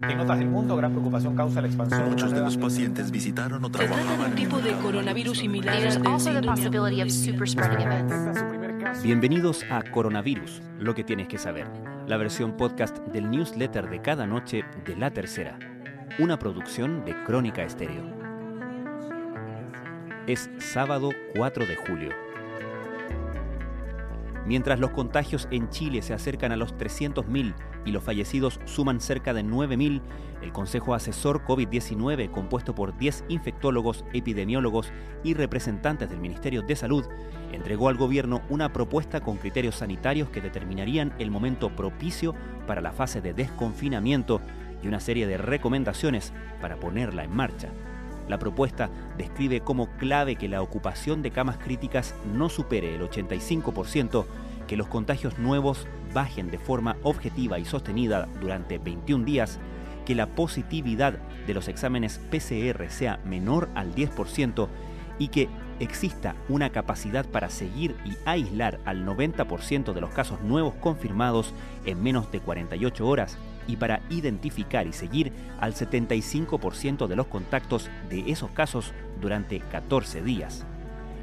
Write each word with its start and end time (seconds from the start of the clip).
En 0.00 0.20
otras 0.20 0.38
del 0.38 0.48
mundo, 0.48 0.76
gran 0.76 0.92
preocupación 0.92 1.34
causa 1.34 1.60
la 1.60 1.66
expansión. 1.66 2.08
Muchos 2.08 2.30
de 2.30 2.40
los 2.40 2.56
pacientes 2.56 3.10
visitaron 3.10 3.64
o 3.64 3.66
Se 3.66 3.72
trata 3.72 3.96
de 3.96 4.00
trabajaban 4.00 4.30
un 4.30 4.36
tipo 4.36 4.60
de 4.60 4.72
coronavirus 4.74 5.38
similar. 5.38 5.76
Bienvenidos 9.02 9.64
a 9.68 9.82
Coronavirus, 9.90 10.62
lo 10.78 10.94
que 10.94 11.02
tienes 11.02 11.26
que 11.26 11.36
saber, 11.36 11.66
la 12.06 12.16
versión 12.16 12.56
podcast 12.56 12.98
del 13.08 13.28
newsletter 13.28 13.90
de 13.90 14.00
cada 14.00 14.24
noche 14.24 14.64
de 14.86 14.94
La 14.94 15.10
Tercera, 15.10 15.58
una 16.20 16.38
producción 16.38 17.04
de 17.04 17.20
Crónica 17.24 17.64
Estéreo. 17.64 18.04
Es 20.28 20.48
sábado 20.58 21.10
4 21.34 21.66
de 21.66 21.74
julio. 21.74 22.27
Mientras 24.48 24.80
los 24.80 24.92
contagios 24.92 25.46
en 25.50 25.68
Chile 25.68 26.00
se 26.00 26.14
acercan 26.14 26.52
a 26.52 26.56
los 26.56 26.74
300.000 26.74 27.54
y 27.84 27.92
los 27.92 28.02
fallecidos 28.02 28.58
suman 28.64 28.98
cerca 28.98 29.34
de 29.34 29.44
9.000, 29.44 30.00
el 30.40 30.52
Consejo 30.52 30.94
Asesor 30.94 31.44
COVID-19, 31.44 32.30
compuesto 32.30 32.74
por 32.74 32.96
10 32.96 33.26
infectólogos, 33.28 34.06
epidemiólogos 34.14 34.90
y 35.22 35.34
representantes 35.34 36.08
del 36.08 36.20
Ministerio 36.20 36.62
de 36.62 36.76
Salud, 36.76 37.04
entregó 37.52 37.90
al 37.90 37.98
gobierno 37.98 38.40
una 38.48 38.72
propuesta 38.72 39.20
con 39.20 39.36
criterios 39.36 39.74
sanitarios 39.74 40.30
que 40.30 40.40
determinarían 40.40 41.12
el 41.18 41.30
momento 41.30 41.76
propicio 41.76 42.34
para 42.66 42.80
la 42.80 42.92
fase 42.92 43.20
de 43.20 43.34
desconfinamiento 43.34 44.40
y 44.82 44.88
una 44.88 45.00
serie 45.00 45.26
de 45.26 45.36
recomendaciones 45.36 46.32
para 46.62 46.80
ponerla 46.80 47.22
en 47.22 47.36
marcha. 47.36 47.68
La 48.28 48.38
propuesta 48.38 48.90
describe 49.16 49.60
como 49.60 49.88
clave 49.96 50.36
que 50.36 50.48
la 50.48 50.62
ocupación 50.62 51.22
de 51.22 51.30
camas 51.30 51.56
críticas 51.56 52.14
no 52.34 52.48
supere 52.48 52.94
el 52.94 53.00
85%, 53.02 54.26
que 54.66 54.76
los 54.76 54.86
contagios 54.86 55.38
nuevos 55.38 55.86
bajen 56.12 56.50
de 56.50 56.58
forma 56.58 56.96
objetiva 57.02 57.58
y 57.58 57.64
sostenida 57.64 58.28
durante 58.40 58.78
21 58.78 59.24
días, 59.24 59.58
que 60.04 60.14
la 60.14 60.26
positividad 60.26 61.18
de 61.46 61.54
los 61.54 61.68
exámenes 61.68 62.20
PCR 62.30 62.90
sea 62.90 63.18
menor 63.24 63.68
al 63.74 63.94
10% 63.94 64.68
y 65.18 65.28
que 65.28 65.48
exista 65.80 66.34
una 66.48 66.70
capacidad 66.70 67.24
para 67.26 67.50
seguir 67.50 67.96
y 68.04 68.16
aislar 68.24 68.78
al 68.84 69.06
90% 69.06 69.92
de 69.92 70.00
los 70.00 70.10
casos 70.10 70.40
nuevos 70.42 70.74
confirmados 70.74 71.54
en 71.86 72.02
menos 72.02 72.30
de 72.30 72.40
48 72.40 73.06
horas 73.06 73.38
y 73.68 73.76
para 73.76 74.00
identificar 74.10 74.88
y 74.88 74.92
seguir 74.92 75.32
al 75.60 75.74
75% 75.74 77.06
de 77.06 77.14
los 77.14 77.28
contactos 77.28 77.88
de 78.08 78.32
esos 78.32 78.50
casos 78.50 78.92
durante 79.20 79.60
14 79.60 80.22
días. 80.22 80.66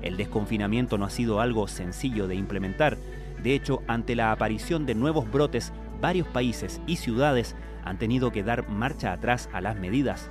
El 0.01 0.15
desconfinamiento 0.15 0.97
no 0.97 1.05
ha 1.05 1.09
sido 1.09 1.41
algo 1.41 1.67
sencillo 1.67 2.27
de 2.27 2.35
implementar. 2.35 2.97
De 3.43 3.53
hecho, 3.53 3.81
ante 3.88 4.16
la 4.16 4.31
aparición 4.31 4.85
de 4.85 4.95
nuevos 4.95 5.29
brotes, 5.29 5.73
varios 5.99 6.27
países 6.27 6.79
y 6.88 6.97
ciudades 6.97 7.55
han 7.83 7.97
tenido 7.97 8.31
que 8.31 8.43
dar 8.43 8.69
marcha 8.69 9.11
atrás 9.11 9.49
a 9.51 9.61
las 9.61 9.77
medidas, 9.77 10.29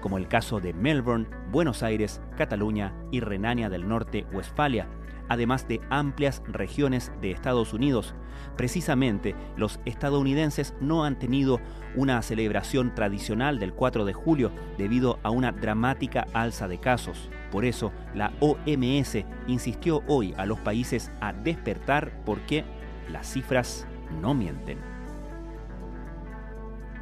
como 0.00 0.18
el 0.18 0.28
caso 0.28 0.60
de 0.60 0.74
Melbourne, 0.74 1.26
Buenos 1.50 1.82
Aires, 1.82 2.20
Cataluña 2.36 2.92
y 3.10 3.20
Renania 3.20 3.70
del 3.70 3.88
Norte-Westfalia, 3.88 4.86
además 5.28 5.66
de 5.68 5.80
amplias 5.90 6.42
regiones 6.46 7.12
de 7.20 7.30
Estados 7.30 7.72
Unidos. 7.72 8.14
Precisamente, 8.56 9.34
los 9.56 9.80
estadounidenses 9.84 10.74
no 10.80 11.04
han 11.04 11.18
tenido 11.18 11.60
una 11.96 12.20
celebración 12.22 12.94
tradicional 12.94 13.58
del 13.58 13.72
4 13.72 14.04
de 14.04 14.12
julio 14.12 14.50
debido 14.78 15.18
a 15.22 15.30
una 15.30 15.52
dramática 15.52 16.26
alza 16.32 16.68
de 16.68 16.78
casos. 16.78 17.30
Por 17.50 17.64
eso, 17.64 17.92
la 18.14 18.32
OMS 18.40 19.24
insistió 19.46 20.02
hoy 20.06 20.34
a 20.36 20.46
los 20.46 20.60
países 20.60 21.10
a 21.20 21.32
despertar 21.32 22.22
porque 22.24 22.64
las 23.10 23.26
cifras 23.32 23.86
no 24.20 24.34
mienten. 24.34 24.78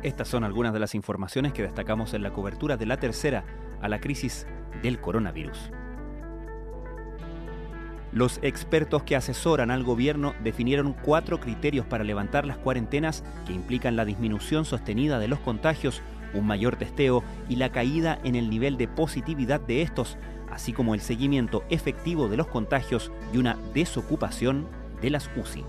Estas 0.02 0.26
son 0.26 0.42
algunas 0.42 0.72
de 0.72 0.80
las 0.80 0.94
informaciones 0.94 1.52
que 1.52 1.62
destacamos 1.62 2.12
en 2.12 2.22
la 2.22 2.32
cobertura 2.32 2.76
de 2.76 2.86
la 2.86 2.96
tercera 2.96 3.44
a 3.80 3.88
la 3.88 4.00
crisis 4.00 4.46
del 4.82 5.00
coronavirus. 5.00 5.70
Los 8.12 8.38
expertos 8.42 9.02
que 9.04 9.16
asesoran 9.16 9.70
al 9.70 9.84
gobierno 9.84 10.34
definieron 10.44 10.92
cuatro 10.92 11.40
criterios 11.40 11.86
para 11.86 12.04
levantar 12.04 12.46
las 12.46 12.58
cuarentenas 12.58 13.24
que 13.46 13.54
implican 13.54 13.96
la 13.96 14.04
disminución 14.04 14.66
sostenida 14.66 15.18
de 15.18 15.28
los 15.28 15.38
contagios, 15.38 16.02
un 16.34 16.46
mayor 16.46 16.76
testeo 16.76 17.24
y 17.48 17.56
la 17.56 17.72
caída 17.72 18.18
en 18.22 18.34
el 18.34 18.50
nivel 18.50 18.76
de 18.76 18.86
positividad 18.86 19.60
de 19.60 19.80
estos, 19.80 20.18
así 20.50 20.74
como 20.74 20.94
el 20.94 21.00
seguimiento 21.00 21.64
efectivo 21.70 22.28
de 22.28 22.36
los 22.36 22.48
contagios 22.48 23.10
y 23.32 23.38
una 23.38 23.56
desocupación 23.72 24.68
de 25.00 25.08
las 25.08 25.30
UCI. 25.34 25.64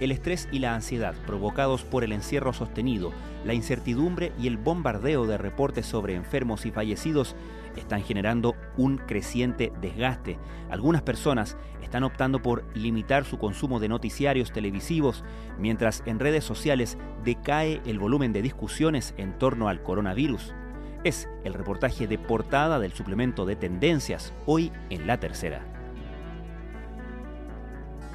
El 0.00 0.12
estrés 0.12 0.48
y 0.52 0.60
la 0.60 0.74
ansiedad 0.74 1.14
provocados 1.26 1.82
por 1.82 2.04
el 2.04 2.12
encierro 2.12 2.52
sostenido, 2.52 3.12
la 3.44 3.54
incertidumbre 3.54 4.32
y 4.38 4.46
el 4.46 4.56
bombardeo 4.56 5.26
de 5.26 5.38
reportes 5.38 5.86
sobre 5.86 6.14
enfermos 6.14 6.66
y 6.66 6.70
fallecidos 6.70 7.34
están 7.76 8.02
generando 8.02 8.54
un 8.76 8.98
creciente 8.98 9.72
desgaste. 9.80 10.38
Algunas 10.70 11.02
personas 11.02 11.56
están 11.82 12.04
optando 12.04 12.40
por 12.42 12.64
limitar 12.76 13.24
su 13.24 13.38
consumo 13.38 13.80
de 13.80 13.88
noticiarios 13.88 14.52
televisivos, 14.52 15.24
mientras 15.58 16.04
en 16.06 16.20
redes 16.20 16.44
sociales 16.44 16.96
decae 17.24 17.80
el 17.84 17.98
volumen 17.98 18.32
de 18.32 18.42
discusiones 18.42 19.14
en 19.16 19.36
torno 19.38 19.68
al 19.68 19.82
coronavirus. 19.82 20.54
Es 21.02 21.28
el 21.44 21.54
reportaje 21.54 22.06
de 22.06 22.18
portada 22.18 22.78
del 22.78 22.92
suplemento 22.92 23.46
de 23.46 23.56
tendencias, 23.56 24.32
hoy 24.46 24.72
en 24.90 25.06
la 25.06 25.18
tercera 25.18 25.77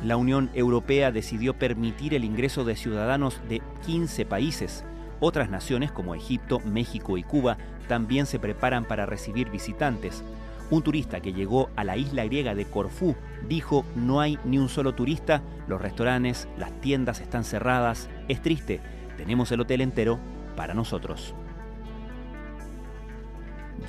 la 0.03 0.17
Unión 0.17 0.49
Europea 0.53 1.11
decidió 1.11 1.53
permitir 1.53 2.13
el 2.13 2.25
ingreso 2.25 2.63
de 2.65 2.75
ciudadanos 2.75 3.39
de 3.47 3.61
15 3.85 4.25
países. 4.25 4.83
Otras 5.19 5.49
naciones 5.49 5.91
como 5.91 6.15
Egipto, 6.15 6.59
México 6.59 7.17
y 7.17 7.23
Cuba 7.23 7.57
también 7.87 8.25
se 8.25 8.39
preparan 8.39 8.85
para 8.85 9.05
recibir 9.05 9.49
visitantes. 9.49 10.23
Un 10.69 10.81
turista 10.81 11.21
que 11.21 11.33
llegó 11.33 11.69
a 11.75 11.83
la 11.83 11.97
isla 11.97 12.25
griega 12.25 12.55
de 12.55 12.65
Corfú 12.65 13.15
dijo 13.47 13.85
no 13.95 14.19
hay 14.19 14.39
ni 14.43 14.57
un 14.57 14.69
solo 14.69 14.93
turista, 14.93 15.41
los 15.67 15.81
restaurantes, 15.81 16.47
las 16.57 16.71
tiendas 16.81 17.19
están 17.19 17.43
cerradas, 17.43 18.09
es 18.27 18.41
triste, 18.41 18.81
tenemos 19.17 19.51
el 19.51 19.61
hotel 19.61 19.81
entero 19.81 20.19
para 20.55 20.73
nosotros. 20.73 21.33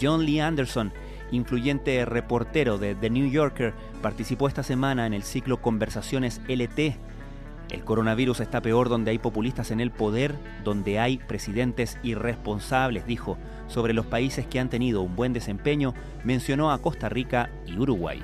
John 0.00 0.24
Lee 0.24 0.40
Anderson, 0.40 0.92
influyente 1.34 2.04
reportero 2.04 2.78
de 2.78 2.94
The 2.94 3.10
New 3.10 3.30
Yorker, 3.30 3.74
participó 4.02 4.48
esta 4.48 4.62
semana 4.62 5.06
en 5.06 5.14
el 5.14 5.22
ciclo 5.22 5.60
Conversaciones 5.60 6.40
LT. 6.48 6.96
El 7.70 7.84
coronavirus 7.84 8.40
está 8.40 8.60
peor 8.60 8.88
donde 8.88 9.10
hay 9.10 9.18
populistas 9.18 9.70
en 9.70 9.80
el 9.80 9.90
poder, 9.90 10.34
donde 10.62 10.98
hay 10.98 11.18
presidentes 11.18 11.98
irresponsables, 12.02 13.06
dijo, 13.06 13.38
sobre 13.66 13.94
los 13.94 14.06
países 14.06 14.46
que 14.46 14.60
han 14.60 14.68
tenido 14.70 15.02
un 15.02 15.16
buen 15.16 15.32
desempeño, 15.32 15.94
mencionó 16.24 16.70
a 16.70 16.78
Costa 16.80 17.08
Rica 17.08 17.50
y 17.66 17.78
Uruguay. 17.78 18.22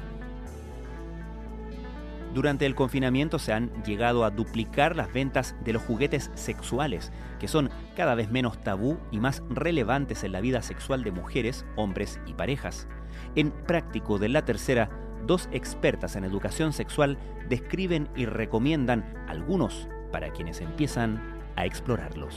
Durante 2.35 2.65
el 2.65 2.77
confinamiento 2.77 3.41
se 3.41 3.53
han 3.53 3.71
llegado 3.83 4.25
a 4.25 4.31
duplicar 4.31 4.95
las 4.95 5.13
ventas 5.13 5.57
de 5.65 5.73
los 5.73 5.83
juguetes 5.83 6.31
sexuales, 6.35 7.11
que 7.41 7.49
son 7.49 7.71
cada 7.97 8.15
vez 8.15 8.31
menos 8.31 8.61
tabú 8.61 8.99
y 9.11 9.19
más 9.19 9.43
relevantes 9.51 10.23
en 10.23 10.33
la 10.33 10.41
vida 10.41 10.63
sexual 10.63 11.03
de 11.03 11.11
mujeres, 11.11 11.67
hombres 11.75 12.21
y 12.27 12.35
parejas. 12.35 12.87
En 13.35 13.51
Práctico 13.51 14.19
de 14.19 14.29
la 14.29 14.45
Tercera, 14.45 14.91
dos 15.27 15.49
expertas 15.53 16.17
en 16.17 16.25
educación 16.25 16.73
sexual 16.73 17.19
describen 17.49 18.09
y 18.17 18.27
recomiendan 18.27 19.05
algunos 19.29 19.89
para 20.13 20.31
quienes 20.31 20.61
empiezan 20.61 21.21
a 21.57 21.67
explorarlos. 21.67 22.35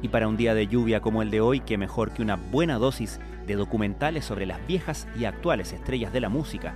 Y 0.00 0.08
para 0.08 0.26
un 0.26 0.36
día 0.36 0.54
de 0.54 0.66
lluvia 0.66 1.00
como 1.00 1.22
el 1.22 1.30
de 1.30 1.40
hoy, 1.40 1.60
qué 1.60 1.78
mejor 1.78 2.12
que 2.12 2.22
una 2.22 2.36
buena 2.36 2.78
dosis 2.78 3.20
de 3.46 3.54
documentales 3.54 4.24
sobre 4.24 4.46
las 4.46 4.64
viejas 4.66 5.06
y 5.16 5.26
actuales 5.26 5.72
estrellas 5.72 6.12
de 6.12 6.20
la 6.20 6.28
música. 6.28 6.74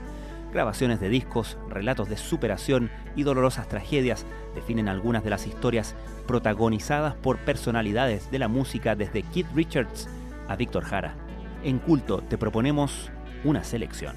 Grabaciones 0.53 1.01
de 1.01 1.09
discos, 1.09 1.59
relatos 1.69 2.09
de 2.09 2.17
superación 2.17 2.91
y 3.17 3.25
dolorosas 3.25 3.69
tragedias 3.69 4.25
definen 4.55 4.89
algunas 4.89 5.25
de 5.25 5.31
las 5.31 5.47
historias 5.47 5.97
protagonizadas 6.27 7.15
por 7.15 7.39
personalidades 7.39 8.31
de 8.31 8.39
la 8.39 8.49
música 8.49 8.95
desde 8.95 9.23
Keith 9.23 9.49
Richards 9.55 10.09
a 10.49 10.57
Víctor 10.57 10.85
Jara. 10.85 11.26
En 11.67 11.81
culto 11.81 12.19
te 12.19 12.39
proponemos 12.39 13.11
una 13.43 13.65
selección. 13.65 14.15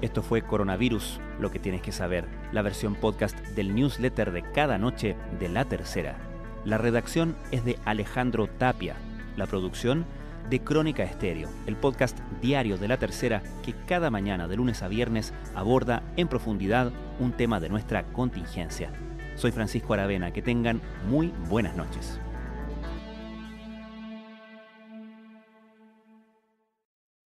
Esto 0.00 0.22
fue 0.22 0.40
Coronavirus, 0.40 1.20
lo 1.38 1.50
que 1.50 1.58
tienes 1.58 1.82
que 1.82 1.92
saber, 1.92 2.24
la 2.52 2.62
versión 2.62 2.94
podcast 2.94 3.38
del 3.48 3.74
newsletter 3.74 4.32
de 4.32 4.40
cada 4.40 4.78
noche 4.78 5.14
de 5.38 5.50
la 5.50 5.66
tercera. 5.66 6.16
La 6.64 6.78
redacción 6.78 7.36
es 7.50 7.66
de 7.66 7.78
Alejandro 7.84 8.46
Tapia. 8.46 8.96
La 9.36 9.46
producción 9.46 10.06
de 10.48 10.60
Crónica 10.60 11.02
Estéreo, 11.02 11.50
el 11.66 11.76
podcast 11.76 12.18
diario 12.40 12.78
de 12.78 12.88
la 12.88 12.96
tercera 12.96 13.42
que 13.62 13.74
cada 13.86 14.08
mañana 14.08 14.48
de 14.48 14.56
lunes 14.56 14.82
a 14.82 14.88
viernes 14.88 15.34
aborda 15.54 16.02
en 16.16 16.28
profundidad 16.28 16.92
un 17.20 17.32
tema 17.32 17.60
de 17.60 17.68
nuestra 17.68 18.04
contingencia. 18.04 18.88
Soy 19.34 19.52
Francisco 19.52 19.92
Aravena, 19.92 20.32
que 20.32 20.40
tengan 20.40 20.80
muy 21.10 21.30
buenas 21.50 21.76
noches. 21.76 22.18